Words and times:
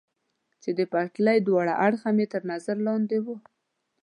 چې 0.61 0.69
د 0.77 0.81
پټلۍ 0.91 1.37
دواړه 1.47 1.73
اړخه 1.85 2.09
مې 2.17 2.25
تر 2.33 2.41
نظر 2.51 2.75
لاندې 2.87 3.17
و. 3.25 3.25